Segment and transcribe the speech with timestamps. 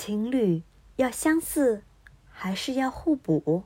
[0.00, 0.62] 情侣
[0.94, 1.82] 要相似，
[2.30, 3.64] 还是要互补？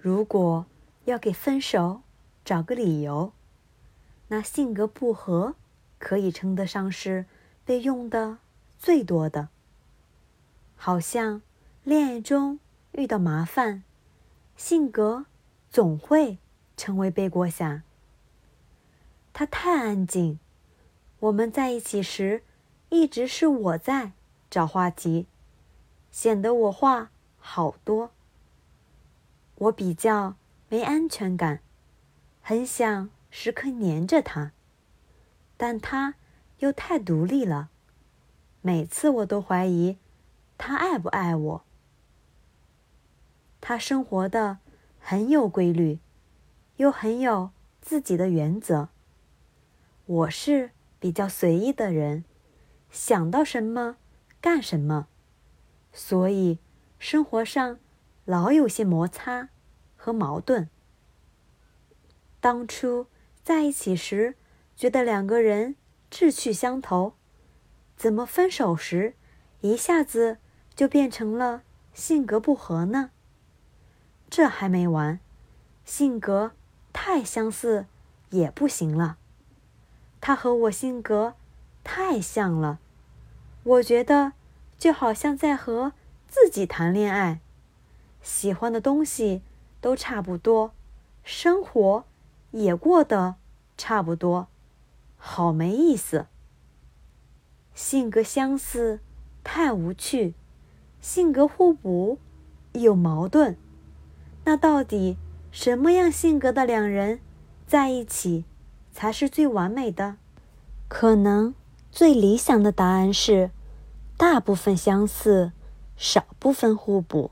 [0.00, 0.66] 如果
[1.04, 2.00] 要给分手
[2.44, 3.32] 找个理由，
[4.26, 5.54] 那性格不合
[6.00, 7.26] 可以称得上是
[7.64, 8.38] 被用的
[8.80, 9.48] 最多的。
[10.74, 11.40] 好像
[11.84, 12.58] 恋爱中
[12.90, 13.84] 遇到麻烦，
[14.56, 15.26] 性格
[15.70, 16.38] 总会
[16.76, 17.84] 成为背锅侠。
[19.32, 20.40] 他太安静，
[21.20, 22.42] 我们在一起时，
[22.88, 24.10] 一直是我在
[24.56, 25.26] 找话题，
[26.10, 28.10] 显得我话好多。
[29.56, 30.36] 我比较
[30.70, 31.60] 没安全感，
[32.40, 33.10] 很想。
[33.28, 34.52] 时刻黏着他，
[35.58, 36.14] 但他
[36.60, 37.68] 又太独立了。
[38.62, 39.98] 每次我都怀疑
[40.56, 41.64] 他爱不爱我。
[43.60, 44.56] 他生活的
[44.98, 45.98] 很有规律，
[46.76, 47.50] 又很有
[47.82, 48.88] 自己的原则。
[50.06, 52.24] 我是比较随意的人，
[52.90, 53.98] 想到什么
[54.40, 55.08] 干什么，
[55.92, 56.58] 所以
[56.98, 57.78] 生活上
[58.24, 59.48] 老有些摩擦
[59.96, 60.68] 和矛盾。
[62.40, 63.06] 当初。
[63.46, 64.34] 在一起时，
[64.74, 65.76] 觉得两个人
[66.10, 67.12] 志趣相投，
[67.96, 69.14] 怎么分手时，
[69.60, 70.38] 一下子
[70.74, 71.62] 就变成了
[71.94, 73.12] 性格不合呢？
[74.28, 75.20] 这还没完，
[75.84, 76.50] 性格
[76.92, 77.86] 太相似
[78.30, 79.16] 也不行了。
[80.20, 81.34] 他和我性格
[81.84, 82.80] 太像了，
[83.66, 84.32] 我觉得
[84.78, 85.92] 就好像在和
[86.28, 87.40] 自己谈恋爱，
[88.22, 89.42] 喜欢的东西
[89.80, 90.72] 都差不多，
[91.24, 92.04] 生活。
[92.52, 93.34] 也过得
[93.76, 94.46] 差不多，
[95.18, 96.26] 好没意思。
[97.74, 99.00] 性格相似
[99.44, 100.32] 太无趣，
[101.02, 102.18] 性格互补
[102.72, 103.58] 有矛盾。
[104.44, 105.18] 那到底
[105.50, 107.20] 什么样性格的两人
[107.66, 108.44] 在一起
[108.90, 110.16] 才是最完美的？
[110.88, 111.54] 可能
[111.90, 113.50] 最理想的答案是
[114.16, 115.52] 大部分相似，
[115.96, 117.30] 少部分互补。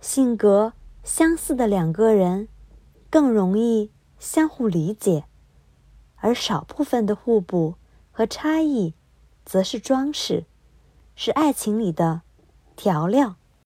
[0.00, 2.48] 性格相似的两个人
[3.10, 3.90] 更容易。
[4.18, 5.24] 相互理解，
[6.14, 7.74] 而少部分的互补
[8.12, 8.94] 和差异，
[9.44, 10.44] 则是装饰，
[11.16, 12.22] 是爱情里的
[12.76, 13.34] 调料。